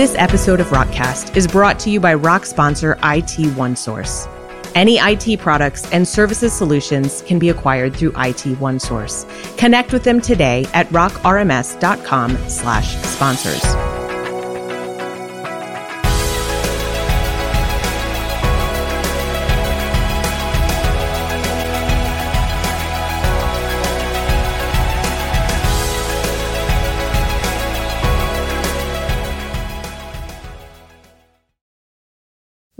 [0.00, 4.26] This episode of Rockcast is brought to you by Rock sponsor IT OneSource.
[4.74, 9.28] Any IT products and services solutions can be acquired through IT OneSource.
[9.58, 13.99] Connect with them today at rockrms.com slash sponsors.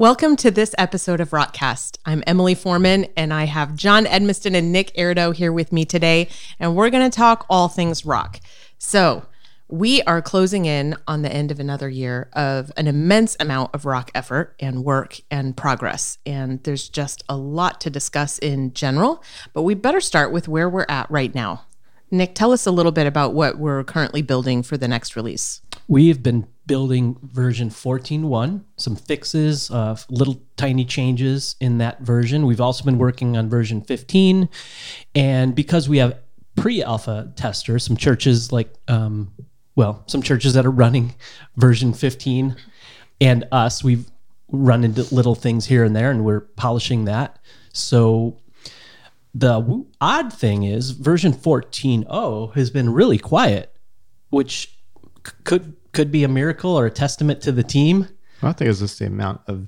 [0.01, 1.99] Welcome to this episode of Rockcast.
[2.07, 6.29] I'm Emily Foreman, and I have Jon Edmiston and Nick Airdo here with me today,
[6.59, 8.41] and we're going to talk all things rock.
[8.79, 9.27] So,
[9.69, 13.85] we are closing in on the end of another year of an immense amount of
[13.85, 16.17] rock effort and work and progress.
[16.25, 20.71] And there's just a lot to discuss in general, but we better start with where
[20.71, 21.67] we're at right now.
[22.11, 25.61] Nick, tell us a little bit about what we're currently building for the next release.
[25.87, 32.47] We have been building version 14.1, some fixes, uh, little tiny changes in that version.
[32.47, 34.49] We've also been working on version 15.
[35.17, 36.21] And because we have
[36.55, 39.33] pre alpha testers, some churches like, um,
[39.75, 41.17] well, some churches that are running
[41.57, 42.55] version 15
[43.21, 44.09] and us, we've
[44.53, 47.41] run into little things here and there and we're polishing that.
[47.73, 48.39] So
[49.35, 53.75] the odd thing is version 14.0 has been really quiet,
[54.29, 54.73] which
[55.43, 58.09] could could be a miracle or a testament to the team.
[58.43, 59.67] Well, I think it's just the amount of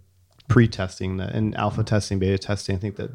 [0.48, 2.76] pre-testing that and alpha testing, beta testing.
[2.76, 3.10] I think that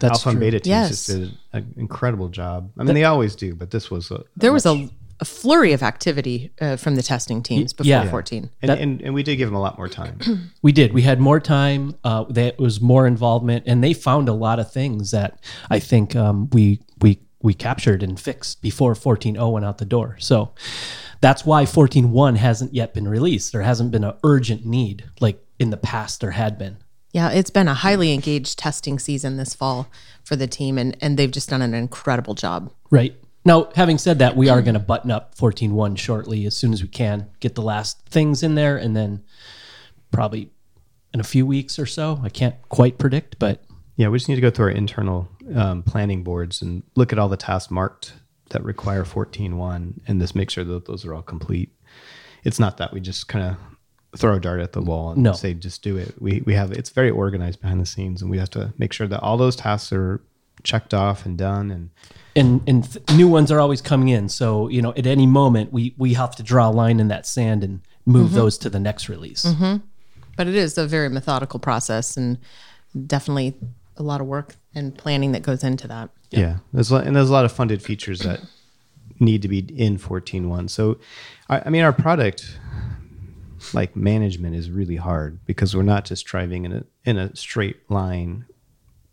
[0.00, 0.88] That's alpha and beta teams Yes.
[0.90, 2.70] just did an incredible job.
[2.78, 4.90] I mean, they always do, but this was a There was a,
[5.20, 8.10] a flurry of activity uh, from the testing teams before yeah.
[8.10, 8.50] 14.
[8.62, 10.18] and, and, and we did give them a lot more time.
[10.62, 10.92] We did.
[10.92, 11.94] We had more time.
[12.04, 15.38] Uh, there was more involvement, and they found a lot of things that
[15.70, 20.16] I think um, we we we captured and fixed before 14.0 went out the door.
[20.20, 20.52] So
[21.22, 23.52] that's why 14.1 hasn't yet been released.
[23.52, 26.78] There hasn't been an urgent need like in the past there had been.
[27.12, 29.88] Yeah, it's been a highly engaged testing season this fall
[30.24, 32.72] for the team, and, and they've just done an incredible job.
[32.90, 33.14] Right.
[33.44, 36.82] Now, having said that, we are going to button up 14.1 shortly as soon as
[36.82, 39.22] we can, get the last things in there, and then
[40.10, 40.50] probably
[41.14, 42.18] in a few weeks or so.
[42.22, 43.62] I can't quite predict, but
[43.96, 47.18] yeah, we just need to go through our internal um, planning boards and look at
[47.18, 48.14] all the tasks marked
[48.50, 51.70] that require 14.1 and just make sure that those are all complete.
[52.44, 53.56] It's not that we just kind of
[54.18, 55.32] throw a dart at the wall and No.
[55.32, 56.14] say just do it.
[56.20, 59.06] We we have it's very organized behind the scenes, and we have to make sure
[59.06, 60.20] that all those tasks are
[60.62, 61.70] checked off and done.
[61.70, 61.90] And
[62.36, 64.28] and and th- new ones are always coming in.
[64.28, 67.26] So you know, at any moment, we we have to draw a line in that
[67.26, 68.36] sand and move mm-hmm.
[68.36, 69.44] those to the next release.
[69.44, 69.76] Mm-hmm.
[70.36, 72.38] But it is a very methodical process, and
[73.06, 73.54] definitely
[73.96, 76.10] a lot of work and planning that goes into that.
[76.32, 78.40] Yeah, there's a lot, and there's a lot of funded features that
[79.20, 80.70] need to be in 14.1.
[80.70, 80.98] So,
[81.48, 82.58] I, I mean, our product
[83.74, 87.88] like management is really hard because we're not just driving in a in a straight
[87.90, 88.46] line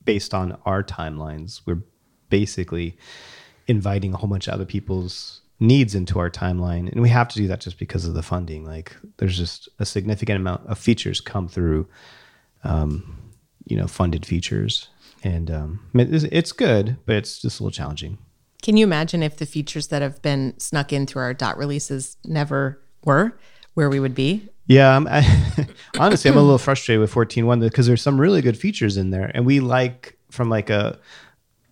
[0.06, 1.62] based on our timelines.
[1.66, 1.84] We're
[2.30, 2.98] basically
[3.68, 7.36] inviting a whole bunch of other people's needs into our timeline, and we have to
[7.36, 8.66] do that just because of the funding.
[8.66, 11.88] Like, there's just a significant amount of features come through
[12.64, 13.30] um,
[13.66, 14.88] you know funded features
[15.24, 18.18] and um, it's, it's good but it's just a little challenging
[18.62, 22.18] Can you imagine if the features that have been snuck in through our dot releases
[22.26, 23.38] never were
[23.74, 24.48] where we would be?
[24.68, 28.58] yeah I'm, I, honestly i'm a little frustrated with 14.1 because there's some really good
[28.58, 30.98] features in there and we like from like a,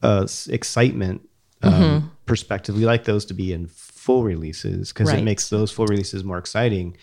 [0.01, 1.21] a excitement
[1.63, 5.19] um, perspective we like those to be in full releases because Right.
[5.19, 6.95] it makes those full releases more exciting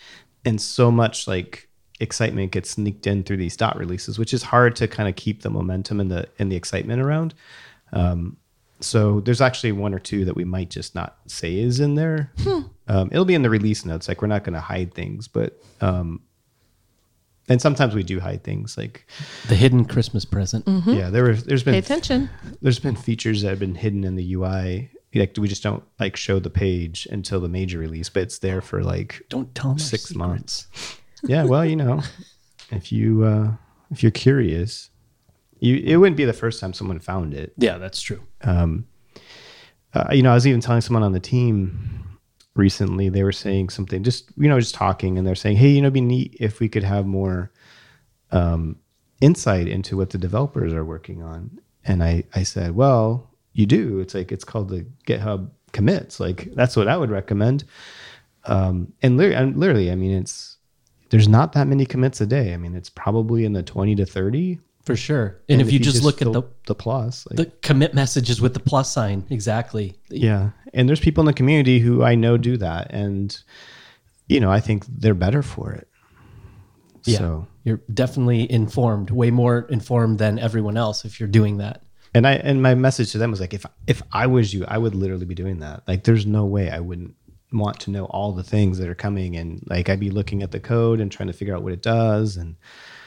[0.45, 1.67] and so much like
[1.99, 5.41] excitement gets sneaked in through these dot releases which is hard to kind of keep
[5.43, 7.33] the momentum and the and the excitement around
[7.93, 8.37] Um,
[8.81, 12.33] So there's actually one or two that we might just not say is in there.
[12.87, 14.07] Um, it'll be in the release notes.
[14.09, 16.19] Like we're not going to hide things, but um,
[17.47, 18.77] and sometimes we do hide things.
[18.77, 19.07] Like
[19.47, 20.65] The hidden Christmas present.
[20.85, 22.29] yeah, there were there's Pay been attention.
[22.61, 24.89] there's been features that have been hidden in the UI.
[25.13, 28.61] Like we just don't like show the page until the major release, but it's there
[28.61, 30.15] for like Don't tell six secrets.
[30.17, 30.67] months.
[31.27, 32.01] Yeah, well, you know,
[32.71, 33.51] if you uh,
[33.91, 34.89] if you're curious,
[35.59, 37.53] you it wouldn't be the first time someone found it.
[37.57, 38.21] Yeah, that's true.
[38.43, 38.87] um,
[39.93, 42.19] uh, you know, I was even telling someone on the team
[42.55, 43.07] recently.
[43.09, 45.87] They were saying something, just you know, just talking, and they're saying, "Hey, you know,
[45.87, 47.51] it'd be neat if we could have more
[48.31, 48.77] um,
[49.21, 53.99] insight into what the developers are working on." And I, I said, "Well, you do.
[53.99, 56.19] It's like it's called the GitHub commits.
[56.19, 57.63] Like that's what I would recommend."
[58.47, 60.54] Um, and, and literally, I mean, it's
[61.15, 62.53] there's not that many commits a day.
[62.53, 64.59] I mean, it's probably in the twenty to thirty.
[64.83, 65.41] For sure.
[65.49, 68.59] And, if, you just, look at the, the plus, like, the commit messages with the
[68.59, 69.95] plus sign, exactly.
[70.09, 70.51] Yeah.
[70.75, 72.91] And there's people in the community who I know do that.
[72.91, 73.35] And,
[74.27, 75.87] you know, I think they're better for it.
[77.05, 77.17] Yeah.
[77.17, 81.81] So, You're definitely informed, way more informed than everyone else if you're doing that.
[82.15, 84.77] and I and my message to them was like, if if I was you, I
[84.77, 85.83] would literally be doing that.
[85.87, 87.15] Like, there's no way I wouldn't
[87.57, 90.51] want to know all the things that are coming, and like I'd be looking at
[90.51, 92.55] the code and trying to figure out what it does, and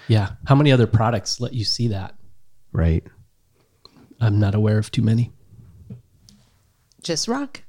[0.08, 0.30] Yeah.
[0.46, 2.14] How many other products let you see that?
[2.72, 3.04] right.
[4.20, 5.32] I'm not aware of too many.
[7.02, 7.62] just rock.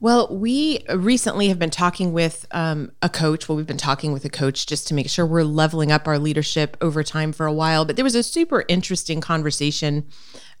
[0.00, 3.48] Well, we recently have been talking with um, a coach.
[3.48, 6.18] Well, we've been talking with a coach just to make sure we're leveling up our
[6.18, 7.84] leadership over time for a while.
[7.84, 10.08] But there was a super interesting conversation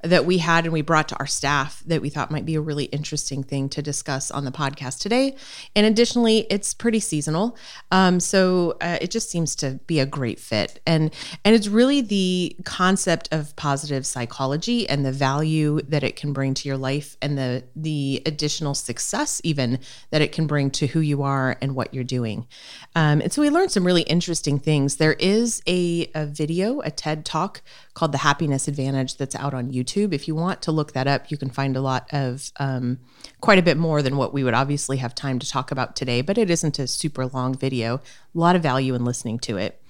[0.02, 2.60] that we had and we brought to our staff that we thought might be a
[2.60, 5.36] really interesting thing to discuss on the podcast today.
[5.74, 7.56] And additionally, it's pretty seasonal,
[7.90, 10.80] um, so uh, it just seems to be a great fit.
[10.86, 11.14] And
[11.44, 16.54] and it's really the concept of positive psychology and the value that it can bring
[16.54, 19.78] to your life and the the additional success even
[20.10, 22.46] that it can bring to who you are and what you're doing.
[22.94, 24.96] Um, and so we learned some really interesting things.
[24.96, 27.62] There is a, a video, a TED talk
[27.94, 30.12] called The Happiness Advantage that's out on YouTube.
[30.12, 32.98] If you want to look that up, you can find a lot of um,
[33.40, 36.22] quite a bit more than what we would obviously have time to talk about today,
[36.22, 37.96] but it isn't a super long video.
[37.96, 38.00] A
[38.34, 39.82] lot of value in listening to it.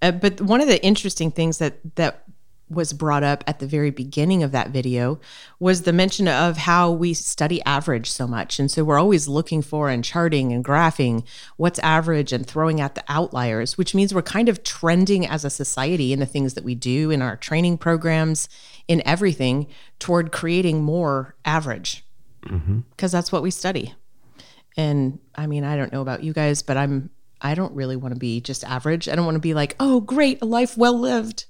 [0.00, 2.24] Uh, but one of the interesting things that that
[2.70, 5.18] was brought up at the very beginning of that video
[5.58, 8.58] was the mention of how we study average so much.
[8.58, 11.24] And so we're always looking for and charting and graphing
[11.56, 15.50] what's average and throwing out the outliers, which means we're kind of trending as a
[15.50, 18.48] society in the things that we do in our training programs,
[18.86, 19.66] in everything
[19.98, 22.04] toward creating more average
[22.42, 22.80] mm-hmm.
[22.90, 23.94] because that's what we study.
[24.76, 27.10] And I mean, I don't know about you guys, but I'm
[27.40, 29.08] I don't really want to be just average.
[29.08, 31.46] I don't want to be like, "Oh, great, a life well lived."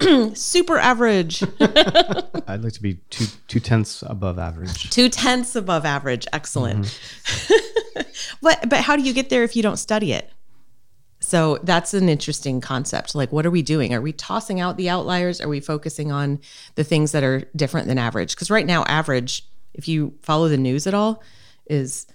[0.34, 1.42] Super average.
[1.60, 4.90] I'd like to be two two tenths above average.
[4.90, 6.26] Two tenths above average.
[6.32, 6.86] Excellent.
[6.86, 8.00] Mm-hmm.
[8.42, 10.30] but but how do you get there if you don't study it?
[11.20, 13.14] So that's an interesting concept.
[13.14, 13.94] Like, what are we doing?
[13.94, 15.40] Are we tossing out the outliers?
[15.40, 16.40] Are we focusing on
[16.74, 18.34] the things that are different than average?
[18.34, 21.22] Because right now, average, if you follow the news at all,
[21.66, 22.06] is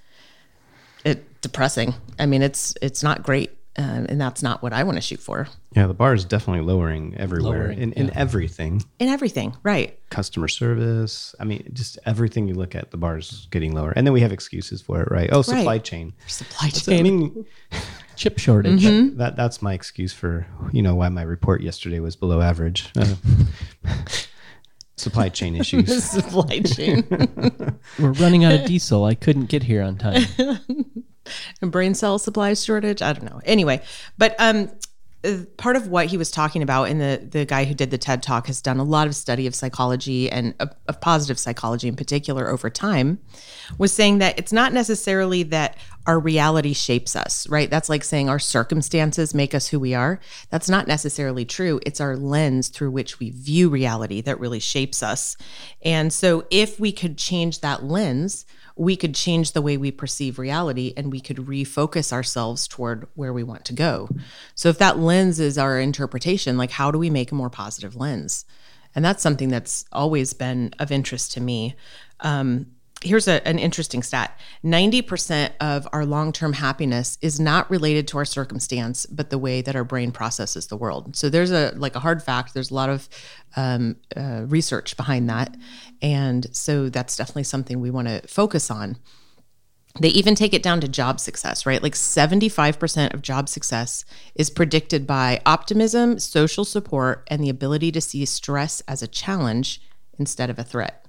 [1.06, 1.94] it depressing.
[2.20, 5.20] I mean, it's it's not great, um, and that's not what I want to shoot
[5.20, 8.84] for Yeah, the bar is definitely lowering everywhere Lowering, in, in everything.
[9.00, 9.56] in everything.
[9.64, 10.00] Right?
[10.10, 11.36] Customer service.
[11.40, 13.92] I mean, just everything you look at, the bar's getting lower.
[13.92, 15.30] And then we have excuses for it, right?
[15.32, 15.84] Oh, supply Right.
[15.84, 16.14] chain.
[16.28, 17.46] Supply So, I mean,
[18.16, 18.82] Chip shortage.
[18.84, 19.18] Mm-hmm.
[19.18, 22.90] that that's my excuse for you know why my report yesterday was below average.
[22.96, 23.16] Uh,
[24.98, 26.04] supply chain issues.
[26.04, 27.06] Supply chain.
[28.00, 29.06] We're running out of diesel.
[29.06, 30.26] I couldn't get here on time.
[31.62, 33.02] and brain cell supply shortage.
[33.02, 33.42] I don't know.
[33.46, 33.82] Anyway,
[34.18, 34.72] but um,
[35.24, 37.98] uh, part of what he was talking about, and the the guy who did the
[37.98, 41.88] TED talk has done a lot of study of psychology and of, of positive psychology
[41.88, 43.20] in particular over time,
[43.78, 45.78] was saying that it's not necessarily that
[46.08, 47.70] our reality shapes us, right?
[47.70, 50.20] That's like saying our circumstances make us who we are.
[50.50, 51.80] That's not necessarily true.
[51.86, 55.36] It's our lens through which we view reality that really shapes us.
[55.82, 58.46] And so if we could change that lens,
[58.76, 63.34] we could change the way we perceive reality and we could refocus ourselves toward where
[63.34, 64.10] we want to go.
[64.54, 67.96] So if that lens is our interpretation, like how do we make a more positive
[67.96, 68.46] lens?
[68.94, 71.76] And that's something that's always been of interest to me.
[72.22, 72.68] Um,
[73.04, 78.26] here's a, an interesting stat 90% of our long-term happiness is not related to our
[78.26, 82.00] circumstance but the way that our brain processes the world so there's a like a
[82.00, 83.10] hard fact there's a lot of
[83.56, 85.56] um, uh, research behind that
[86.02, 88.98] and so that's definitely something we want to focus on
[90.00, 91.82] they even take it down to job success, right?
[91.82, 94.04] Like 75% of job success
[94.36, 99.82] is predicted by optimism, social support, and the ability to see stress as a challenge
[100.20, 101.06] instead of a threat.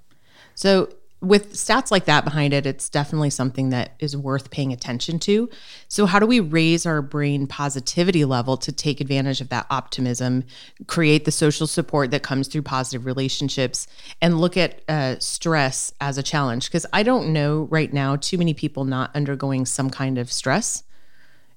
[0.54, 0.88] So,
[1.26, 5.50] with stats like that behind it, it's definitely something that is worth paying attention to.
[5.88, 10.44] So, how do we raise our brain positivity level to take advantage of that optimism,
[10.86, 13.86] create the social support that comes through positive relationships,
[14.22, 16.66] and look at uh, stress as a challenge?
[16.66, 20.84] Because I don't know right now too many people not undergoing some kind of stress.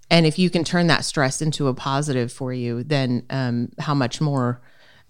[0.09, 3.93] And if you can turn that stress into a positive for you, then um, how
[3.93, 4.59] much more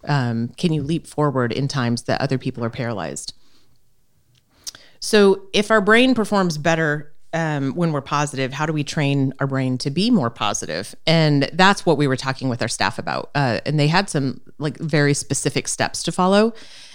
[0.05, 3.33] um, can you leap forward in times that other people are paralyzed?
[4.99, 9.47] So, if our brain performs better um, when we're positive, how do we train our
[9.47, 10.95] brain to be more positive?
[11.05, 13.29] And that's what we were talking with our staff about.
[13.35, 16.53] Uh, and they had some like very specific steps to follow.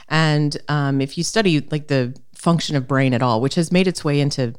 [0.09, 3.87] And um, if you study like the function of brain at all, which has made
[3.87, 4.55] its way into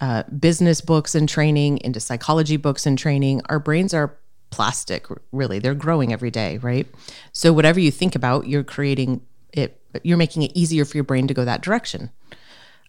[0.00, 4.18] uh, business books and training, into psychology books and training, our brains are
[4.50, 5.58] plastic, really.
[5.58, 6.86] They're growing every day, right?
[7.32, 9.22] So, whatever you think about, you're creating
[9.52, 12.10] it, you're making it easier for your brain to go that direction.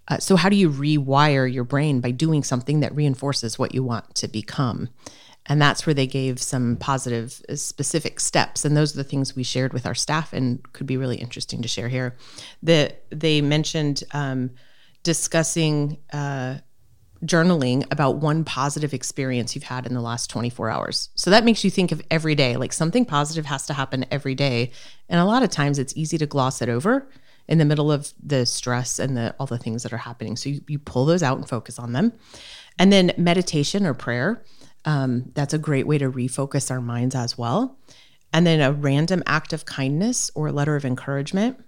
[0.08, 3.84] Uh, so, how do you rewire your brain by doing something that reinforces what you
[3.84, 4.90] want to become?
[5.46, 8.64] And that's where they gave some positive, uh, specific steps.
[8.64, 11.62] And those are the things we shared with our staff and could be really interesting
[11.62, 12.16] to share here.
[12.62, 14.52] The, they mentioned um,
[15.04, 16.60] discussing uh,
[17.26, 21.10] journaling about one positive experience you've had in the last 24 hours.
[21.16, 24.36] So that makes you think of every day, like something positive has to happen every
[24.36, 24.72] day.
[25.10, 27.10] And a lot of times it's easy to gloss it over
[27.48, 30.36] in the middle of the stress and the all the things that are happening.
[30.36, 32.14] So you, you pull those out and focus on them.
[32.80, 34.44] And then meditation or prayer.
[34.86, 37.78] Um, that's a great way to refocus our minds as well.
[38.34, 41.64] And then a random act of kindness or a letter of encouragement.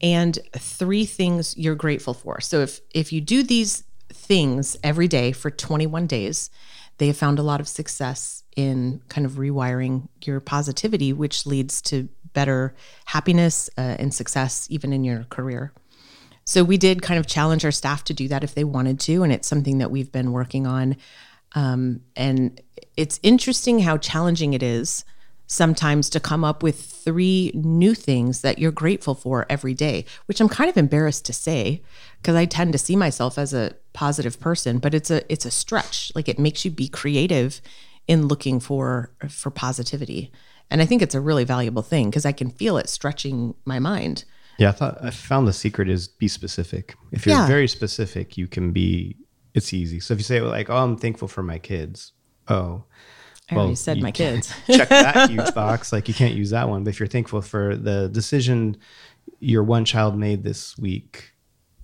[0.00, 2.40] And three things you're grateful for.
[2.40, 6.50] So if if you do these things every day for 21 days,
[6.98, 11.82] they have found a lot of success in kind of rewiring your positivity, which leads
[11.82, 12.74] to better
[13.06, 15.72] happiness uh, and success even in your career.
[16.44, 19.24] So we did kind of challenge our staff to do that if they wanted to,
[19.24, 20.96] and it's something that we've been working on.
[21.56, 22.60] Um, and
[22.96, 25.04] it's interesting how challenging it is
[25.46, 30.40] sometimes to come up with three new things that you're grateful for every day, which
[30.40, 31.82] I'm kind of embarrassed to say
[32.20, 35.50] because I tend to see myself as a positive person, but it's a it's a
[35.50, 36.12] stretch.
[36.14, 37.60] Like it makes you be creative
[38.06, 40.30] in looking for for positivity.
[40.70, 43.78] And I think it's a really valuable thing because I can feel it stretching my
[43.78, 44.24] mind.
[44.58, 46.94] Yeah, I thought I found the secret is be specific.
[47.12, 47.46] If you're Yeah.
[47.46, 49.16] very specific, you can be.
[49.54, 50.00] It's easy.
[50.00, 52.12] So if you say like, "Oh, I'm thankful for my kids,"
[52.48, 52.84] oh,
[53.50, 54.52] I already said my kids.
[54.66, 55.92] check that huge box.
[55.92, 56.84] Like you can't use that one.
[56.84, 58.76] But if you're thankful for the decision
[59.40, 61.32] your one child made this week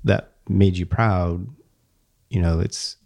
[0.05, 1.47] that made you proud,
[2.31, 2.97] you know, it's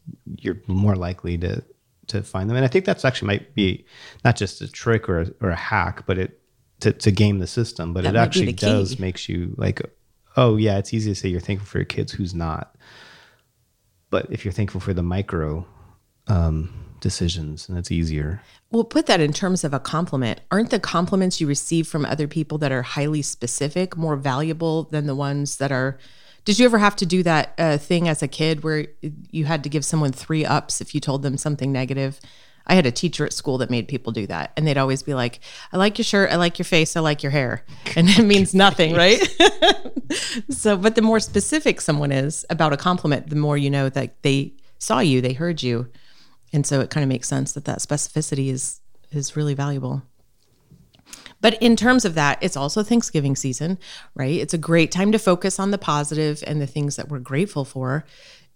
[0.41, 1.63] you're more likely to
[2.09, 2.57] to find them.
[2.57, 3.85] And I think that's actually might be
[4.25, 6.41] not just a trick or a, or a hack, but it
[6.81, 7.93] to, to game the system.
[7.93, 9.81] But That it actually does makes you like,
[10.37, 12.77] oh yeah, it's easy to say you're thankful for your kids who's not.
[14.11, 15.67] But if you're thankful for the micro
[16.29, 18.41] um, decisions, and it's easier.
[18.71, 20.41] Well, put that in terms of a compliment.
[20.51, 25.07] Aren't the compliments you receive from other people that are highly specific more valuable than
[25.07, 25.99] the ones that are?
[26.47, 28.87] Did you ever have to do that uh, thing as a kid where
[29.33, 32.21] you had to give someone three ups if you told them something negative?
[32.69, 34.53] I had a teacher at school that made people do that.
[34.57, 35.41] And they'd always be like,
[35.73, 37.65] I like your shirt, I like your face, I like your hair.
[37.97, 39.21] And it means nothing, right?
[40.51, 44.23] so, but the more specific someone is about a compliment, the more you know that
[44.23, 45.91] they saw you, they heard you.
[46.53, 50.03] And so it kind of makes sense that that specificity is is really valuable.
[51.41, 53.79] But in terms of that, it's also Thanksgiving season,
[54.15, 54.41] right?
[54.41, 57.65] It's a great time to focus on the positive and the things that we're grateful
[57.65, 58.05] for.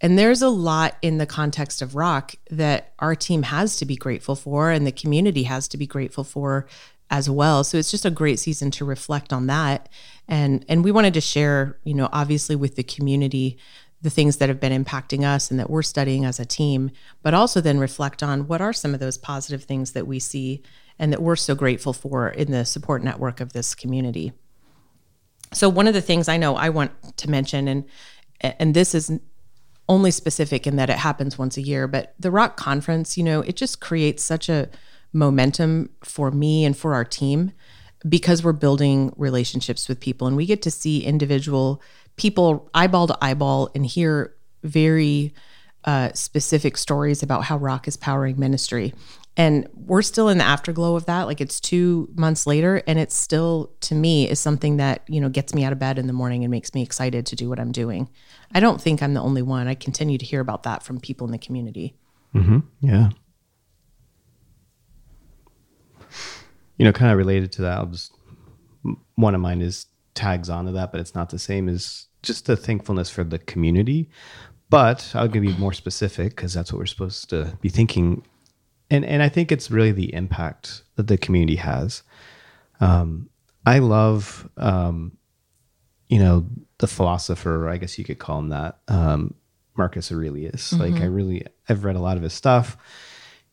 [0.01, 3.97] And there's a lot in the context of rock that our team has to be
[3.97, 6.67] grateful for and the community has to be grateful for
[7.11, 7.65] as well.
[7.65, 9.89] So it's just a great season to reflect on that.
[10.29, 13.59] And and we wanted to share, you know, obviously with the community
[14.03, 16.91] the things that have been impacting us and that we're studying as a team,
[17.23, 20.63] but also then reflect on what are some of those positive things that we see
[21.01, 24.33] and that we're so grateful for in the support network of this community.
[25.53, 27.85] So one of the things I know I want to mention and
[28.43, 29.11] and this is
[29.89, 33.41] only specific in that it happens once a year, but the Rock Conference, you know,
[33.41, 34.71] it just creates such a
[35.13, 37.53] momentum for me and for our team
[38.09, 41.83] because we're building relationships with people and we get to see individual
[42.17, 45.35] people eyeball to eyeball and hear very
[45.85, 48.95] uh, specific stories about how rock is powering ministry
[49.41, 53.15] and we're still in the afterglow of that like it's two months later and it's
[53.17, 56.13] still to me is something that you know gets me out of bed in the
[56.13, 58.09] morning and makes me excited to do what i'm doing
[58.55, 61.27] i don't think i'm the only one i continue to hear about that from people
[61.27, 61.95] in the community
[62.35, 62.63] Mhm.
[62.81, 63.11] Yeah.
[66.77, 68.13] You know, kind of related to that, I'll just
[69.17, 72.57] one of mine is tags onto that, but it's not the same as just the
[72.57, 74.09] thankfulness for the community.
[74.71, 78.23] But I'll give you more specific because that's what we're supposed to be thinking.
[78.91, 82.03] And and I think it's really the impact that the community has.
[82.81, 83.29] Um,
[83.65, 85.17] I love um,
[86.11, 86.45] you know,
[86.79, 89.33] the philosopher, I guess you could call him that, um,
[89.77, 90.73] Marcus Aurelius.
[90.73, 92.77] Like I really, I've read a lot of his stuff.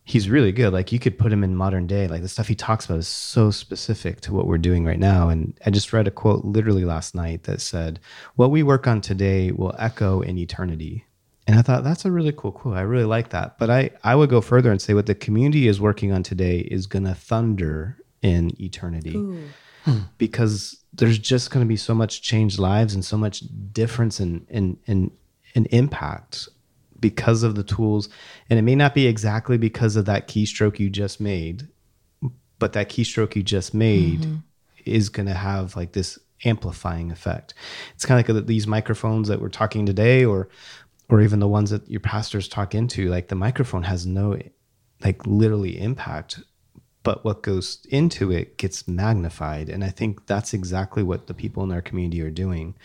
[0.03, 0.73] He's really good.
[0.73, 2.07] Like you could put him in modern day.
[2.07, 5.29] Like the stuff he talks about is so specific to what we're doing right now.
[5.29, 7.99] And I just read a quote literally last night that said,
[8.35, 11.05] "What we work on today will echo in eternity."
[11.47, 12.75] And I thought that's a really cool quote.
[12.75, 13.57] I really like that.
[13.57, 16.59] But I, I would go further and say what the community is working on today
[16.59, 19.13] is going to thunder in eternity.
[19.83, 19.99] Hmm.
[20.17, 24.45] Because there's just going to be so much changed lives and so much difference in
[24.49, 25.11] in in,
[25.53, 26.49] in impact
[26.99, 28.09] because of the tools.
[28.49, 31.69] And it may not be exactly because of that keystroke you just made
[32.59, 34.35] but that keystroke you just made mm-hmm.
[34.85, 37.53] is going to have like this amplifying effect.
[37.95, 40.49] It's kind of like these microphones that we're talking today or
[41.09, 44.37] or even the ones that your pastors talk into like the microphone has no
[45.03, 46.39] like literally impact
[47.03, 49.69] but what goes into it gets magnified.
[49.69, 52.75] And i think that's exactly what the people in our community are doing.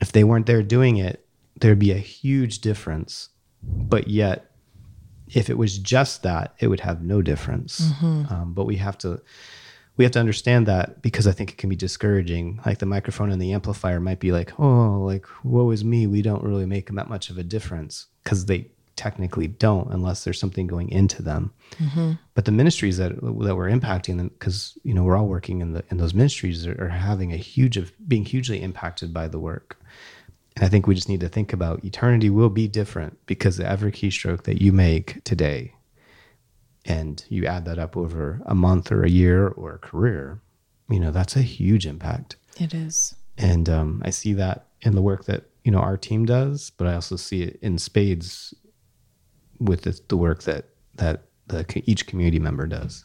[0.00, 1.26] If they weren't there doing it
[1.60, 3.30] there'd be a huge difference.
[3.62, 4.50] But yet
[5.28, 7.80] if it was just that it would have no difference.
[8.30, 9.20] Um, but we have to
[9.96, 12.60] we have to understand that because i think it can be discouraging.
[12.64, 16.06] Like the microphone and the amplifier might be like oh like woe is me.
[16.06, 20.40] We don't really make that much of a difference because they technically don't unless there's
[20.40, 21.52] something going into them.
[21.78, 22.12] Mm-hmm.
[22.34, 25.72] But the ministries that that we're impacting them because you know we're all working in
[25.72, 29.38] the in those ministries are, are having a huge of being hugely impacted by the
[29.38, 29.78] work.
[30.56, 33.92] And i think we just need to think about eternity will be different because every
[33.92, 35.74] keystroke that you make today
[36.86, 40.40] and you add that up over a month or a year or a career
[40.88, 43.14] you know that's a huge impact It is.
[43.36, 46.86] and um, i see that in the work that you know our team does but
[46.86, 48.54] i also see it in spades
[49.58, 53.04] with the, the work that that the, each community member does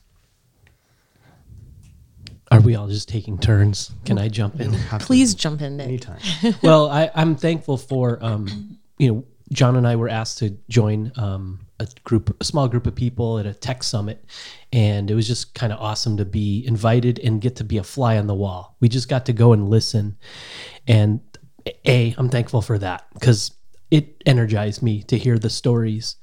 [2.52, 3.92] Are we all just taking turns?
[4.04, 4.74] Can I jump in?
[4.74, 5.88] Have to- Please jump in, Nick.
[5.88, 6.20] anytime
[6.62, 11.12] well, I, I'm thankful for um, you know John and I were asked to join
[11.18, 14.24] um, a group, a small group of people at a tech summit,
[14.72, 17.84] and it was just kind of awesome to be invited and get to be a
[17.84, 18.76] fly on the wall.
[18.80, 20.18] We just got to go and listen,
[20.88, 21.20] and
[21.86, 23.52] a I'm thankful for that because
[23.90, 26.16] it energized me to hear the stories,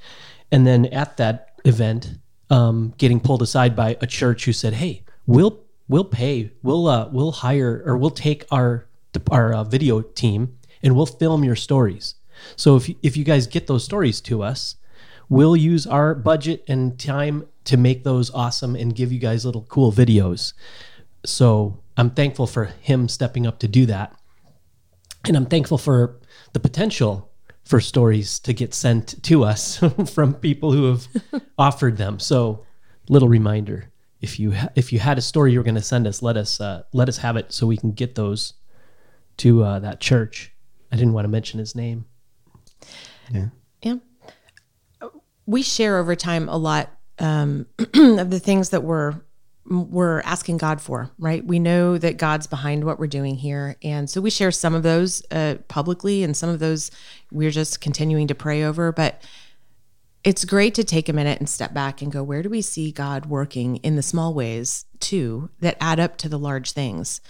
[0.50, 2.14] and then at that event,
[2.50, 7.08] um, getting pulled aside by a church who said, "Hey, we'll we'll pay, we'll uh,
[7.12, 8.88] we'll hire, or we'll take our
[9.30, 12.14] our uh, video team and we'll film your stories.
[12.56, 14.76] So if if you guys get those stories to us,
[15.28, 19.66] we'll use our budget and time to make those awesome and give you guys little
[19.68, 20.52] cool videos.
[21.24, 24.14] So I'm thankful for him stepping up to do that.
[25.26, 26.20] And I'm thankful for
[26.52, 27.30] the potential
[27.64, 29.78] for stories to get sent to us
[30.14, 31.08] from people who have
[31.58, 32.18] offered them.
[32.18, 32.64] So
[33.08, 36.06] little reminder if you ha- if you had a story you were going to send
[36.06, 38.54] us let us uh, let us have it so we can get those
[39.36, 40.52] to uh, that church
[40.92, 42.04] i didn't want to mention his name
[43.30, 43.48] yeah
[43.82, 43.96] Yeah.
[45.46, 49.20] We share over time a lot um, of the things that we're
[49.70, 51.44] we're asking God for, right?
[51.44, 54.82] We know that God's behind what we're doing here, and so we share some of
[54.82, 56.90] those uh, publicly, and some of those
[57.30, 58.92] we're just continuing to pray over.
[58.92, 59.22] But
[60.24, 62.92] it's great to take a minute and step back and go, where do we see
[62.92, 67.20] God working in the small ways too that add up to the large things?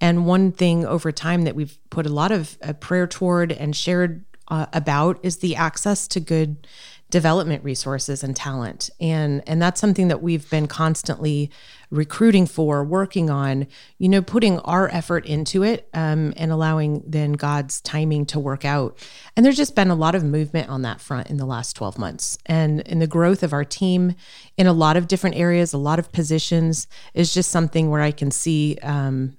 [0.00, 3.76] And one thing over time that we've put a lot of uh, prayer toward and
[3.76, 6.66] shared uh, about is the access to good
[7.12, 8.88] development resources and talent.
[8.98, 11.50] And and that's something that we've been constantly
[11.90, 13.66] recruiting for, working on,
[13.98, 18.64] you know, putting our effort into it um, and allowing then God's timing to work
[18.64, 18.96] out.
[19.36, 21.98] And there's just been a lot of movement on that front in the last 12
[21.98, 22.38] months.
[22.46, 24.14] And in the growth of our team
[24.56, 28.10] in a lot of different areas, a lot of positions is just something where I
[28.10, 29.36] can see um,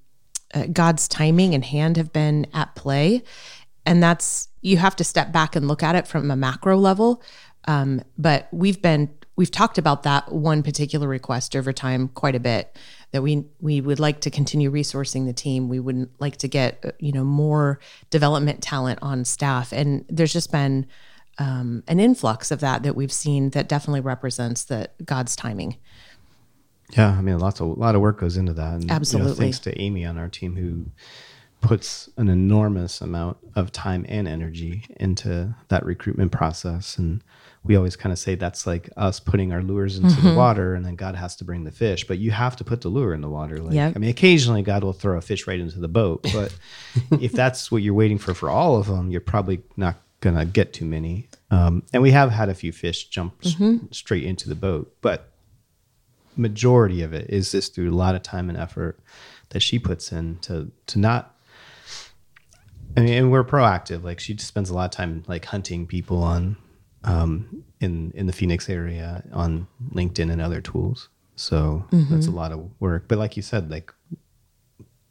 [0.53, 3.23] uh, God's timing and hand have been at play.
[3.85, 7.21] And that's, you have to step back and look at it from a macro level.
[7.65, 12.39] Um, but we've been, we've talked about that one particular request over time quite a
[12.39, 12.77] bit
[13.11, 16.79] that we we would like to continue resourcing the team we wouldn't like to get
[16.83, 20.85] uh, you know more development talent on staff and there's just been
[21.39, 25.77] um, an influx of that that we've seen that definitely represents that god's timing
[26.91, 28.73] Yeah, I mean, lots of a lot of work goes into that.
[28.73, 29.35] And, you know, Absolutely.
[29.35, 30.85] thanks to Amy on our team who
[31.63, 36.97] puts an enormous amount of time and energy into that recruitment process.
[36.97, 37.23] And
[37.63, 40.27] we always kind of say that's like us putting our lures into Mm-hmm.
[40.27, 42.05] the water, and then God has to bring the fish.
[42.05, 43.57] But you have to put the lure in the water.
[43.59, 43.93] Like, Yep.
[43.95, 46.53] I mean, occasionally God will throw a fish right into the boat, but
[47.21, 50.73] if that's what you're waiting for for all of them, you're probably not gonna get
[50.73, 51.27] too many.
[51.49, 53.87] Um, and we have had a few fish jump Mm-hmm.
[53.91, 55.29] straight into the boat, but
[56.35, 58.99] majority of it is just through a lot of time and effort
[59.49, 61.32] that she puts in to to not
[62.95, 64.03] I mean, and we're proactive.
[64.03, 66.57] Like she spends a lot of time like hunting people on
[67.03, 71.09] um, in in the Phoenix area on LinkedIn and other tools.
[71.35, 73.05] So that's a lot of work.
[73.07, 73.91] But like you said, like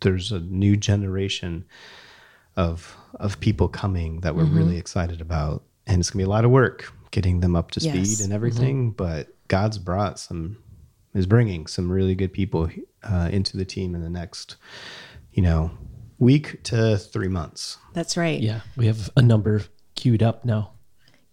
[0.00, 1.64] there's a new generation
[2.56, 6.44] of of people coming that we're really excited about, and it's gonna be a lot
[6.44, 8.90] of work getting them up to speed and everything.
[8.92, 10.58] But God's brought some
[11.14, 12.70] is bringing some really good people
[13.02, 14.56] uh, into the team in the next,
[15.32, 15.70] you know,
[16.22, 17.78] week to three months.
[17.94, 19.62] that's right yeah we have a number
[19.94, 20.70] queued up now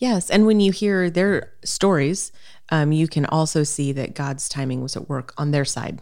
[0.01, 2.31] Yes, and when you hear their stories,
[2.69, 6.01] um, you can also see that God's timing was at work on their side,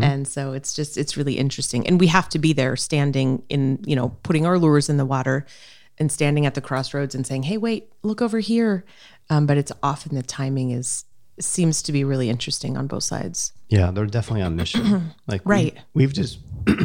[0.00, 1.86] and so it's just it's really interesting.
[1.86, 5.04] And we have to be there, standing in you know putting our lures in the
[5.04, 5.44] water,
[5.98, 8.82] and standing at the crossroads and saying, "Hey, wait, look over here."
[9.28, 11.04] Um, but it's often the timing is
[11.38, 13.52] seems to be really interesting on both sides.
[13.68, 15.12] Yeah, they're definitely on mission.
[15.26, 15.76] like we- Right.
[15.92, 16.38] we've just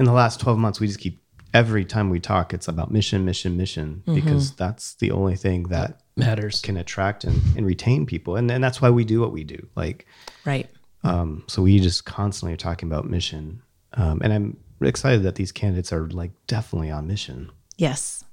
[0.00, 1.20] in the last 12 months we just keep
[1.54, 6.00] every time we talk it's about mission, mission, mission because that's the only thing that
[6.16, 6.60] Matters.
[6.60, 8.36] can attract and, and retain people.
[8.36, 9.66] And and that's why we do what we do.
[9.76, 10.06] Like
[10.44, 10.68] Right.
[11.04, 13.62] um so we just constantly are talking about mission.
[13.94, 17.50] Um and I'm excited that these candidates are like definitely on mission.
[17.76, 18.24] Yes.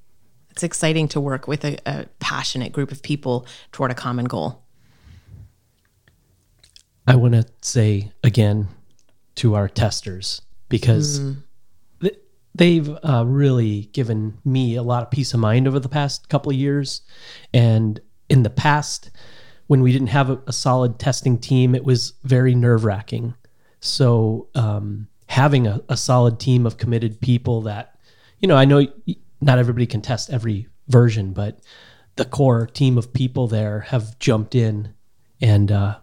[0.51, 4.63] It's exciting to work with a, a passionate group of people toward a common goal.
[7.05, 8.67] I want to say again
[9.35, 11.35] to our testers because th-
[12.57, 16.51] they've uh, really given me a lot of peace of mind over the past couple
[16.51, 17.01] of years.
[17.53, 19.11] And in the past,
[19.67, 23.35] when we didn't have a, a solid testing team, it was very nerve wracking.
[23.79, 27.97] So um, having a, a solid team of committed people that,
[28.39, 28.85] you know, I know
[29.41, 31.59] not everybody can test every version, but
[32.15, 34.93] the core team of people there have jumped in
[35.41, 35.97] and uh,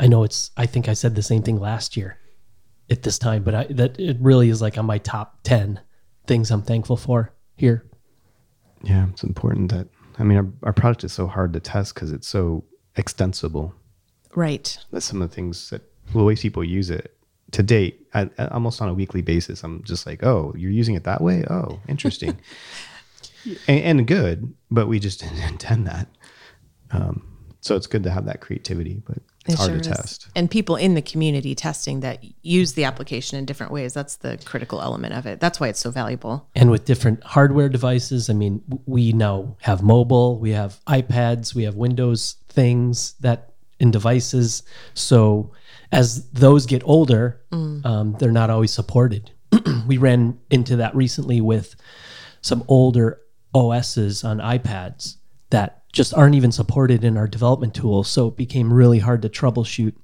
[0.00, 0.50] I know it's.
[0.56, 2.18] I think I said the same thing last year
[2.90, 5.80] at this time, but I, that it really is like on my top ten
[6.28, 7.84] things I'm thankful for here.
[8.82, 9.88] Yeah, it's important that
[10.18, 12.64] I mean our, our product is so hard to test because it's so
[12.96, 13.74] extensible.
[14.36, 14.78] Right.
[14.92, 17.16] That's some of the things that the way people use it
[17.52, 19.64] to date, I, I- almost on a weekly basis.
[19.64, 21.44] I'm just like, oh, you're using it that way.
[21.50, 22.38] Oh, interesting,
[23.66, 24.54] and, and good.
[24.70, 26.08] But we just didn't intend that.
[26.90, 27.22] Um,
[27.60, 29.96] so it's good to have that creativity, but it's It hard sure to is.
[29.96, 30.28] test.
[30.34, 33.94] And people in the community testing that use the application in different ways.
[33.94, 35.40] That's the critical element of it.
[35.40, 36.48] That's why it's so valuable.
[36.54, 41.64] And with different hardware devices, I mean, we now have mobile, we have iPads, we
[41.64, 44.62] have Windows things that in devices.
[44.94, 45.52] So
[45.92, 49.30] as those get older, um, they're not always supported.
[49.86, 51.74] we ran into that recently with
[52.40, 53.20] some older
[53.54, 55.16] OSs on iPads
[55.50, 58.08] that just aren't even supported in our development tools.
[58.08, 59.94] So it became really hard to troubleshoot.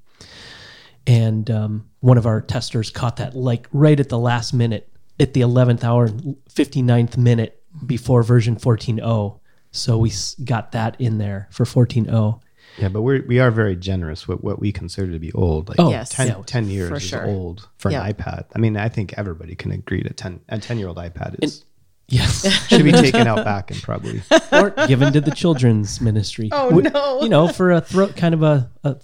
[1.06, 4.88] And um, one of our testers caught that like right at the last minute,
[5.20, 9.38] at the 11th hour, 59th minute before version 14.0.
[9.70, 10.12] So we
[10.44, 12.40] got that in there for 14.0.
[12.78, 15.68] Yeah, but we're we are very generous with what we consider to be old.
[15.68, 16.08] Like Oh, Yes.
[16.10, 18.04] 10, yeah, 10 years for is old for Yeah.
[18.04, 18.46] an iPad.
[18.54, 21.64] I mean, I think everybody can agree that 10 a 10 year old iPad is
[22.08, 22.46] Yes.
[22.68, 26.48] should be taken out back and probably or given to the children's ministry.
[26.52, 27.22] Oh, Wi- no.
[27.22, 28.96] You know, for a throat kind of a, a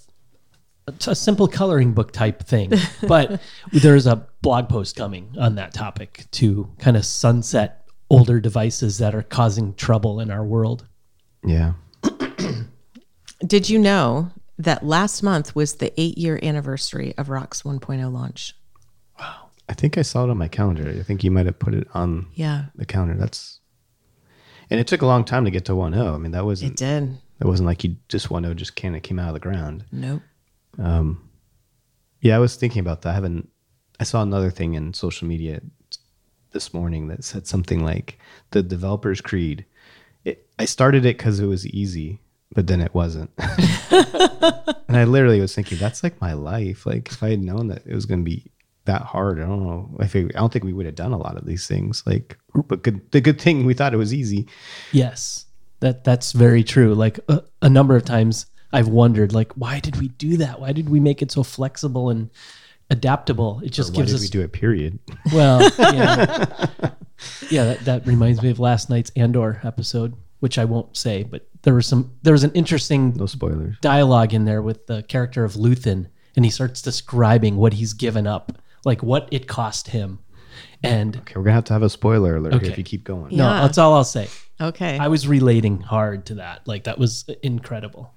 [1.06, 2.72] a simple coloring book type thing.
[3.06, 3.40] But
[3.72, 9.14] there's a blog post coming on that topic to kind of sunset older devices that
[9.14, 10.86] are causing trouble in our world.
[11.44, 11.74] yeah.
[13.46, 18.54] Did you know that last month was the eight year anniversary of Rock's 1.0 launch?
[19.70, 20.88] I think I saw it on my calendar.
[20.98, 23.14] I think you might have put it on Yeah, the calendar.
[23.14, 23.60] That's
[24.68, 26.14] and it took a long time to get to 1.0.
[26.14, 27.18] I mean, that wasn't it did.
[27.38, 29.84] that wasn't like you just 1.0 just kind of came out of the ground.
[29.92, 30.22] Nope.
[30.78, 31.28] Um,
[32.20, 33.10] yeah, I was thinking about that.
[33.10, 33.48] I haven't.
[34.00, 35.60] I saw another thing in social media
[36.52, 38.18] this morning that said something like
[38.50, 39.64] the developer's creed.
[40.24, 42.18] It, I started it because it was easy,
[42.54, 43.30] but then it wasn't.
[43.38, 46.86] and I literally was thinking, that's like my life.
[46.86, 48.50] Like if I had known that it was going to be
[48.90, 49.88] that hard, I don't know.
[50.00, 52.02] I think I don't think we would have done a lot of these things.
[52.06, 52.36] Like,
[52.68, 53.00] but good.
[53.12, 54.46] The good thing we thought it was easy.
[54.92, 55.46] Yes,
[55.80, 56.94] that that's very true.
[56.94, 60.60] Like a, a number of times I've wondered, like, why did we do that?
[60.60, 62.30] Why did we make it so flexible and
[62.90, 63.60] adaptable?
[63.64, 64.52] It just gives us we do it?
[64.52, 64.98] Period.
[65.32, 66.56] Well, yeah,
[67.50, 67.64] yeah.
[67.64, 71.74] That, that reminds me of last night's Andor episode, which I won't say, but there
[71.74, 73.76] was some there was an interesting No spoilers.
[73.80, 78.26] dialogue in there with the character of Luthen, and he starts describing what he's given
[78.26, 78.52] up,
[78.84, 80.20] like what it cost him.
[80.82, 82.68] And Okay, we're gonna have to have a spoiler alert Okay.
[82.68, 83.36] if you keep going.
[83.36, 83.60] no, Yeah.
[83.62, 84.28] that's all I'll say.
[84.60, 84.98] Okay.
[84.98, 86.66] I was relating hard to that.
[86.66, 88.12] Like that was incredible.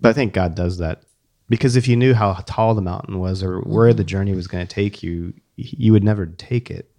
[0.00, 1.02] But I think God does that
[1.48, 3.96] because if you knew how tall the mountain was or where mm-hmm.
[3.96, 6.90] the journey was going to take you, you would never take it.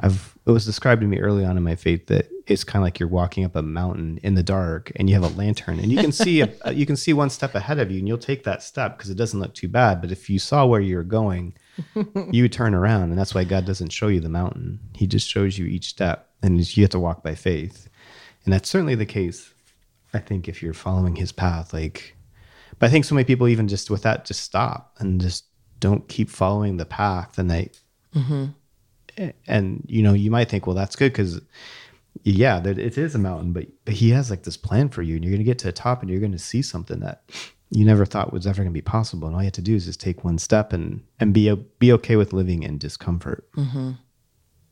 [0.00, 2.86] I've it was described to me early on in my faith that it's kind of
[2.86, 5.92] like you're walking up a mountain in the dark and you have a lantern and
[5.92, 8.42] you can see a, you can see one step ahead of you and you'll take
[8.44, 10.00] that step because it doesn't look too bad.
[10.00, 11.54] But if you saw where you were going,
[12.32, 14.80] you turn around and that's why God doesn't show you the mountain.
[14.96, 17.88] He just shows you each step and you have to walk by faith.
[18.44, 19.52] And that's certainly the case
[20.12, 22.16] I think if you're following his path, like,
[22.78, 25.44] but I think so many people even just with that just stop and just
[25.78, 27.70] don't keep following the path, and they,
[28.14, 28.54] A-
[29.46, 31.40] and you know, you might think, well, that's good because,
[32.22, 35.16] yeah, that it is a mountain, but but he has like this plan for you,
[35.16, 37.22] and you're gonna get to the top, and you're gonna see something that
[37.70, 39.86] you never thought was ever gonna be possible, and all you have to do is
[39.86, 43.50] just take one step and and be be okay with living in discomfort.
[43.56, 43.92] Mm-hmm.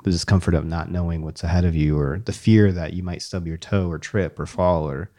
[0.05, 3.23] The discomfort of not knowing what's ahead of you, or the fear that you might
[3.23, 5.11] stub your toe, or trip, or fall, or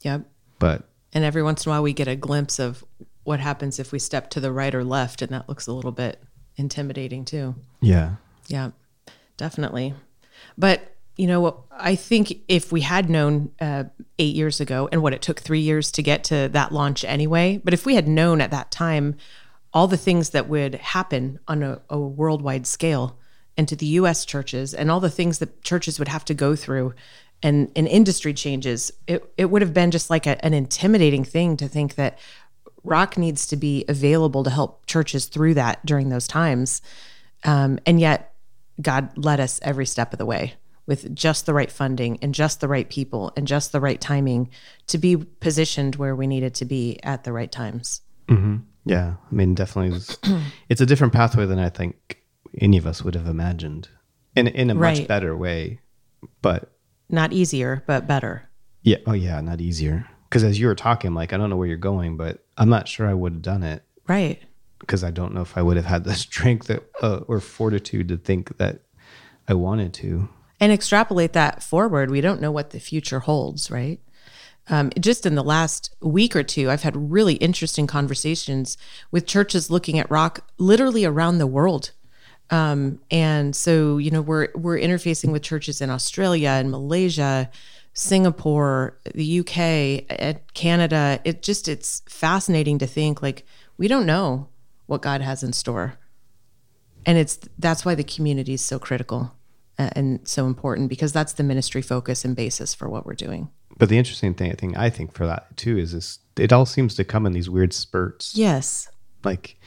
[0.00, 0.22] yep.
[0.58, 2.84] but And every once in a while, we get a glimpse of
[3.24, 5.92] what happens if we step to the right or left, and that looks a little
[5.92, 6.22] bit
[6.56, 7.54] intimidating too.
[7.80, 8.16] Yeah.
[8.48, 8.70] Yeah,
[9.36, 9.94] definitely.
[10.56, 13.84] But you know, I think if we had known uh,
[14.18, 17.60] eight years ago and what it took three years to get to that launch anyway,
[17.64, 19.16] but if we had known at that time
[19.72, 23.18] all the things that would happen on a, a worldwide scale
[23.56, 26.54] and to the US churches and all the things that churches would have to go
[26.54, 26.94] through
[27.42, 31.56] and, and industry changes, it, it would have been just like a, an intimidating thing
[31.58, 32.18] to think that
[32.86, 36.82] rock needs to be available to help churches through that during those times.
[37.44, 38.34] Um, and yet,
[38.80, 40.54] God led us every step of the way
[40.86, 44.48] with just the right funding and just the right people and just the right timing
[44.86, 48.02] to be positioned where we needed to be at the right times.
[48.28, 48.56] Mm-hmm.
[48.84, 49.14] Yeah.
[49.30, 50.16] I mean, definitely, it's,
[50.68, 52.22] it's a different pathway than I think
[52.60, 53.88] any of us would have imagined
[54.36, 55.80] in, in a much better way.
[56.42, 56.70] But
[57.08, 58.48] Not easier, but better.
[58.82, 58.98] yeah.
[59.06, 59.40] Oh, yeah.
[59.40, 60.08] Not easier.
[60.28, 62.88] Because as you were talking, like, I don't know where you're going, but I'm not
[62.88, 64.42] sure I would have done it Right.
[64.78, 68.08] because I don't know if I would have had the strength that, uh, or fortitude
[68.08, 68.80] to think that
[69.48, 70.28] I wanted to.
[70.60, 74.00] and extrapolate that forward, we don't know what the future holds, right?
[74.68, 78.76] Um, just in the last week or two, I've had really interesting conversations
[79.12, 81.92] with churches looking at rock literally around the world.
[82.50, 87.48] Um, and so, you know, we're we're interfacing with churches in Australia and Malaysia,
[87.96, 91.20] Singapore, the UK, and Canada.
[91.24, 93.44] It just it's fascinating to think like
[93.78, 94.48] we don't know
[94.86, 95.98] what God has in store
[97.06, 99.32] and it's that's why the community is so critical
[99.78, 103.48] uh, and so important because that's the ministry focus and basis for what we're doing.
[103.78, 106.66] But the interesting thing, I think, I think for that too is this: it all
[106.66, 108.34] seems to come in these weird spurts.
[108.36, 108.88] Yes.
[109.24, 109.58] Like,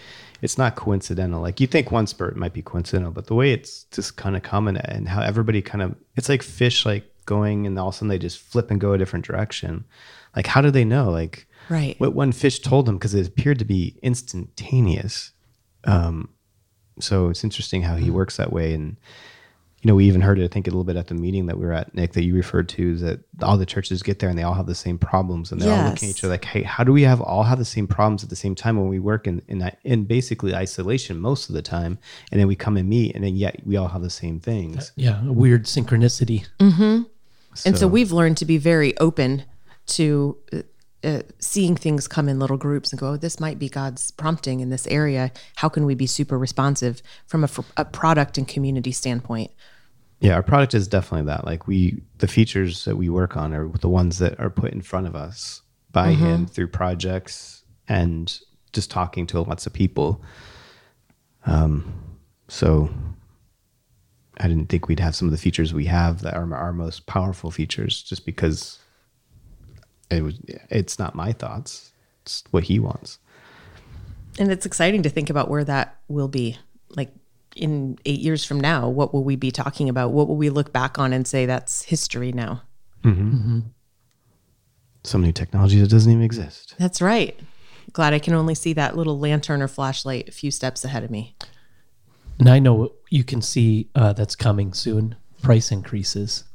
[0.41, 1.41] it's not coincidental.
[1.41, 4.43] Like you think one spurt might be coincidental, but the way it's just kind of
[4.43, 7.03] coming and how everybody kind of, it's like fish like
[7.35, 9.85] going and all of a sudden they just flip and go a different direction.
[10.35, 11.09] Like, how do they know?
[11.09, 11.95] Like, Right.
[11.99, 15.31] what one fish told them because it appeared to be instantaneous.
[15.85, 16.29] Um,
[16.99, 18.73] so it's interesting how he works that way.
[18.73, 18.97] And,
[19.81, 21.57] you know, we even heard it, I think, a little bit at the meeting that
[21.57, 24.29] we were at, Nick, that you referred to, is that all the churches get there
[24.29, 25.51] and they all have the same problems.
[25.51, 27.57] And they're all looking at each other like, hey, how do we have all have
[27.59, 31.19] the same problems at the same time when we work in, in, in basically isolation
[31.19, 31.97] most of the time?
[32.31, 34.91] And then we come and meet, and then yet we all have the same things.
[34.97, 36.45] Yeah, a weird synchronicity.
[37.65, 39.43] And so we've learned to be very open
[39.87, 40.61] to uh,
[41.03, 44.59] uh, seeing things come in little groups and go, oh, this might be God's prompting
[44.59, 45.31] in this area.
[45.55, 49.51] How can we be super responsive from a, a product and community standpoint?
[50.19, 51.45] Yeah, our product is definitely that.
[51.45, 54.81] Like we, the features that we work on are the ones that are put in
[54.81, 58.39] front of us by him through projects and
[58.73, 60.21] just talking to lots of people.
[61.45, 62.17] Um,
[62.47, 62.89] so
[64.39, 67.05] I didn't think we'd have some of the features we have that are our most
[67.05, 68.79] powerful features, just because
[70.09, 70.39] it was.
[70.69, 73.19] It's not my thoughts; it's what he wants.
[74.39, 76.57] And it's exciting to think about where that will be.
[76.95, 77.11] Like
[77.55, 80.11] in eight years from now, what will we be talking about?
[80.11, 82.61] What will we look back on and say that's history now?
[83.03, 83.29] Mm-hmm.
[83.29, 83.59] Mm-hmm.
[85.03, 86.75] Some new technology that doesn't even exist.
[86.77, 87.37] That's right.
[87.93, 91.09] Glad I can only see that little lantern or flashlight a few steps ahead of
[91.09, 91.35] me.
[92.39, 96.45] And I know you can see uh, that's coming soon price increases.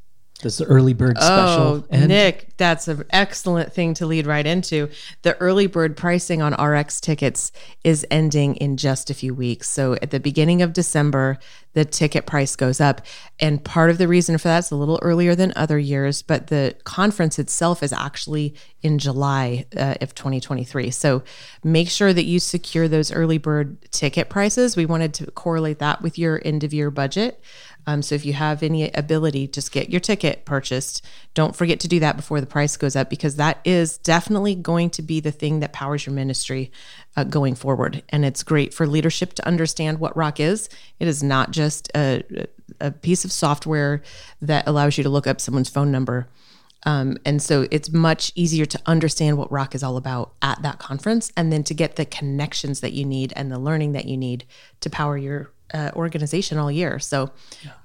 [0.42, 1.86] The early bird special.
[1.90, 4.90] Oh, Nick, that's an excellent thing to lead right into.
[5.22, 9.70] The early bird pricing on RX tickets is ending in just a few weeks.
[9.70, 11.38] So at the beginning of December,
[11.74, 13.02] the ticket price goes up.
[13.38, 16.48] And part of the reason for that is a little earlier than other years, but
[16.48, 20.90] the conference itself is actually in July uh, of 2023.
[20.90, 21.22] So
[21.62, 24.76] make sure that you secure those early bird ticket prices.
[24.76, 27.42] We wanted to correlate that with your end of year budget.
[27.86, 31.04] Um, so if you have any ability, just get your ticket purchased.
[31.34, 34.90] Don't forget to do that before the price goes up because that is definitely going
[34.90, 36.72] to be the thing that powers your ministry
[37.16, 38.02] uh, going forward.
[38.08, 40.68] And it's great for leadership to understand what Rock is.
[40.98, 42.22] It is not just a,
[42.80, 44.02] a piece of software
[44.40, 46.28] that allows you to look up someone's phone number.
[46.86, 50.78] Um, and so it's much easier to understand what Rock is all about at that
[50.78, 54.16] conference and then to get the connections that you need and the learning that you
[54.16, 54.44] need
[54.80, 56.98] to power your uh, organization all year.
[56.98, 57.30] So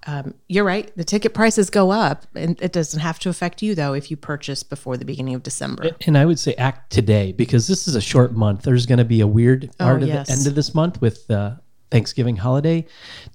[0.06, 0.96] um, you're right.
[0.96, 4.18] The ticket prices go up, and it doesn't have to affect you, though, if you
[4.18, 5.92] purchase before the beginning of December.
[6.06, 8.64] And I would say act today because this is a short month.
[8.64, 10.28] There's going to be a weird part of yes.
[10.28, 12.86] the end of this month with the Thanksgiving holiday.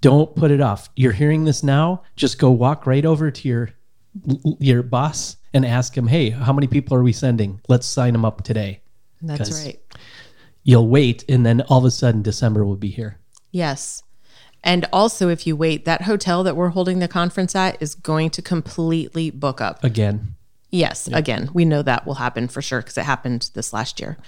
[0.00, 0.88] Don't put it off.
[0.94, 2.02] You're hearing this now.
[2.16, 3.70] Just go walk right over to your
[4.60, 7.60] your boss and ask him, "Hey, how many people are we sending?
[7.68, 8.80] Let's sign them up today."
[9.20, 9.80] That's right.
[10.62, 13.18] You'll wait, and then all of a sudden, December will be here.
[13.50, 14.03] Yes.
[14.64, 18.30] And also, if you wait, that hotel that we're holding the conference at is going
[18.30, 19.84] to completely book up.
[19.84, 20.34] again.
[20.70, 24.18] Yes, again, we know that will happen for sure because it happened this last year.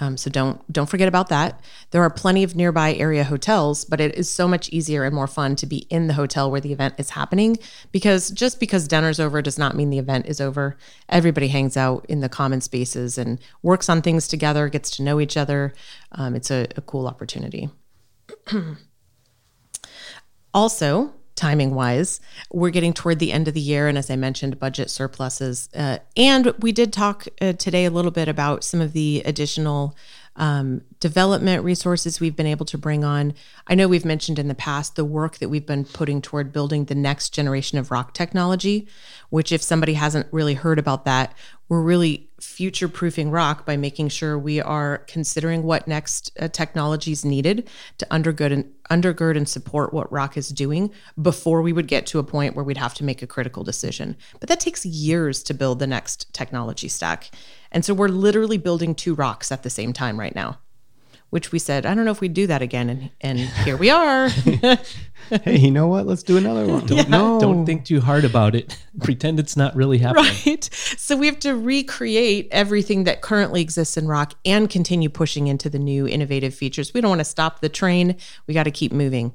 [0.00, 1.60] Um, so don't don't forget about that.
[1.92, 5.26] There are plenty of nearby area hotels, but it is so much easier and more
[5.26, 7.56] fun to be in the hotel where the event is happening
[7.90, 10.76] because just because dinner's over does not mean the event is over.
[11.08, 15.20] Everybody hangs out in the common spaces and works on things together, gets to know
[15.20, 15.72] each other.
[16.12, 17.70] Um, it's a, a cool opportunity.
[20.54, 22.20] also, timing wise.
[22.52, 23.88] We're getting toward the end of the year.
[23.88, 25.68] And as I mentioned, budget surpluses.
[25.74, 29.96] Uh, and we did talk uh, today a little bit about some of the additional
[30.36, 33.34] um, development resources we've been able to bring on.
[33.66, 36.86] I know we've mentioned in the past the work that we've been putting toward building
[36.86, 38.88] the next generation of rock technology,
[39.30, 41.36] which, if somebody hasn't really heard about that,
[41.68, 47.24] we're really future proofing rock by making sure we are considering what next uh, technologies
[47.24, 52.06] needed to undergird and undergird and support what rock is doing before we would get
[52.06, 54.16] to a point where we'd have to make a critical decision.
[54.38, 57.30] But that takes years to build the next technology stack.
[57.72, 60.58] And so we're literally building two rocks at the same time right now
[61.30, 62.88] which we said, I don't know if we'd do that again.
[62.90, 64.28] And, and here we are.
[65.42, 66.06] hey, you know what?
[66.06, 66.86] Let's do another one.
[66.86, 67.40] Don't, no.
[67.40, 68.78] don't think too hard about it.
[69.02, 70.32] Pretend it's not really happening.
[70.46, 70.64] Right.
[70.72, 75.68] So we have to recreate everything that currently exists in rock and continue pushing into
[75.68, 76.94] the new innovative features.
[76.94, 78.16] We don't want to stop the train.
[78.46, 79.32] We got to keep moving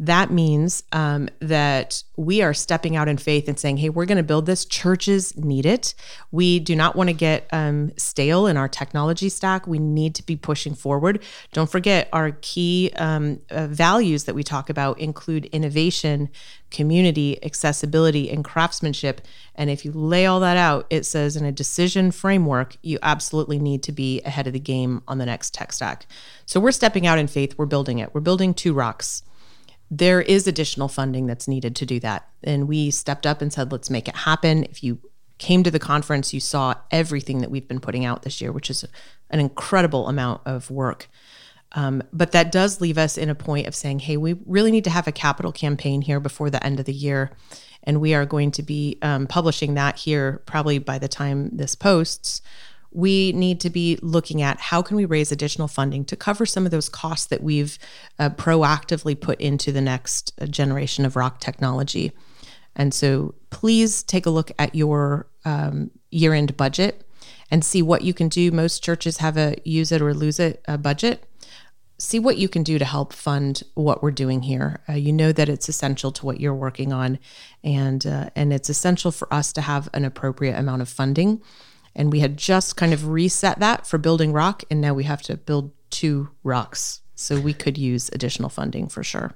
[0.00, 4.16] that means um, that we are stepping out in faith and saying, hey, we're going
[4.16, 4.64] to build this.
[4.64, 5.92] Churches need it.
[6.30, 9.66] We do not want to get um, stale in our technology stack.
[9.66, 11.20] We need to be pushing forward.
[11.52, 16.28] Don't forget, our key um, uh, values that we talk about include innovation,
[16.70, 19.20] community, accessibility, and craftsmanship.
[19.56, 23.58] And if you lay all that out, it says in a decision framework, you absolutely
[23.58, 26.06] need to be ahead of the game on the next tech stack.
[26.46, 27.58] So we're stepping out in faith.
[27.58, 28.14] We're building it.
[28.14, 29.24] We're building two rocks
[29.90, 32.28] there is additional funding that's needed to do that.
[32.42, 34.64] And we stepped up and said, let's make it happen.
[34.64, 34.98] If you
[35.38, 38.70] came to the conference, you saw everything that we've been putting out this year, which
[38.70, 38.84] is
[39.30, 41.08] an incredible amount of work.
[41.72, 44.84] Um, but that does leave us in a point of saying, hey, we really need
[44.84, 47.30] to have a capital campaign here before the end of the year.
[47.84, 51.74] And we are going to be um, publishing that here probably by the time this
[51.74, 52.42] posts
[52.90, 56.64] we need to be looking at how can we raise additional funding to cover some
[56.64, 57.78] of those costs that we've
[58.18, 62.12] uh, proactively put into the next uh, generation of rock technology
[62.76, 67.04] and so please take a look at your um, year-end budget
[67.50, 70.62] and see what you can do most churches have a use it or lose it
[70.66, 71.24] a budget
[71.98, 74.80] see what you can do to help fund what we're doing here.
[74.88, 77.18] Uh, you know that it's essential to what you're working on,
[77.64, 81.42] and uh, and it's essential for us to have an appropriate amount of funding.
[81.98, 85.20] And we had just kind of reset that for building rock, and now we have
[85.22, 87.02] to build two rocks.
[87.16, 89.34] So we could use additional funding for sure.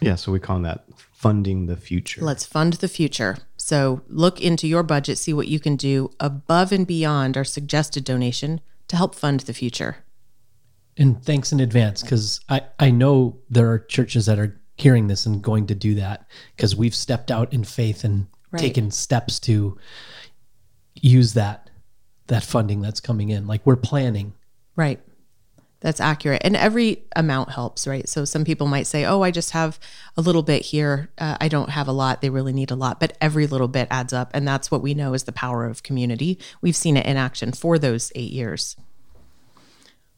[0.00, 2.20] Yeah, so we call that funding the future.
[2.22, 3.38] Let's fund the future.
[3.56, 8.04] So look into your budget, see what you can do above and beyond our suggested
[8.04, 10.04] donation to help fund the future.
[10.98, 15.24] And thanks in advance because I, I know there are churches that are hearing this
[15.24, 18.60] and going to do that because we've stepped out in faith and right.
[18.60, 19.78] taken steps to
[21.04, 21.70] use that
[22.26, 23.46] that funding that's coming in.
[23.46, 24.32] Like we're planning.
[24.76, 25.00] Right.
[25.80, 26.40] That's accurate.
[26.42, 28.08] And every amount helps, right?
[28.08, 29.78] So some people might say, oh, I just have
[30.16, 31.10] a little bit here.
[31.18, 32.22] Uh, I don't have a lot.
[32.22, 32.98] They really need a lot.
[32.98, 34.30] But every little bit adds up.
[34.32, 36.38] And that's what we know is the power of community.
[36.62, 38.76] We've seen it in action for those eight years.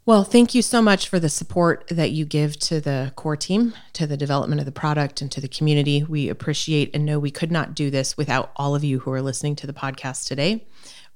[0.05, 3.75] Well, thank you so much for the support that you give to the core team,
[3.95, 6.05] to the development of the product, and to the community.
[6.05, 9.21] We appreciate and know we could not do this without all of you who are
[9.21, 10.65] listening to the podcast today.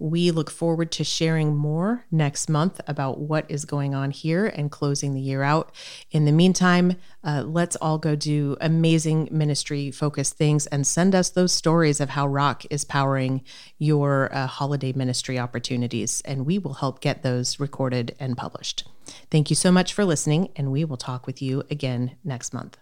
[0.00, 4.70] We look forward to sharing more next month about what is going on here and
[4.70, 5.72] closing the year out.
[6.10, 11.28] In the meantime, uh, let's all go do amazing ministry focused things and send us
[11.28, 13.42] those stories of how Rock is powering
[13.78, 18.88] your uh, holiday ministry opportunities, and we will help get those recorded and published.
[19.30, 22.78] Thank you so much for listening, and we will talk with you again next month.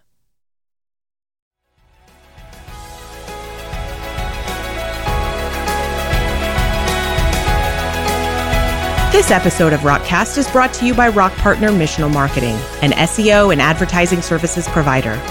[9.19, 13.51] This episode of Rockcast is brought to you by Rock Partner Missional Marketing, an SEO
[13.51, 15.21] and advertising services provider.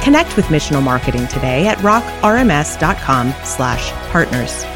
[0.00, 4.73] Connect with Missional Marketing today at rockrms.com/partners.